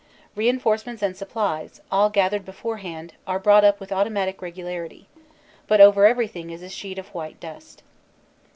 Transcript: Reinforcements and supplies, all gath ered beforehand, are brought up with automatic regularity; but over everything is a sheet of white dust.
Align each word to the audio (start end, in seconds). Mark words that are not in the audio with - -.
Reinforcements 0.33 1.03
and 1.03 1.15
supplies, 1.15 1.79
all 1.91 2.09
gath 2.09 2.31
ered 2.31 2.43
beforehand, 2.43 3.13
are 3.27 3.37
brought 3.37 3.63
up 3.63 3.79
with 3.79 3.91
automatic 3.91 4.41
regularity; 4.41 5.07
but 5.67 5.79
over 5.79 6.07
everything 6.07 6.49
is 6.49 6.63
a 6.63 6.69
sheet 6.69 6.97
of 6.97 7.09
white 7.13 7.39
dust. 7.39 7.83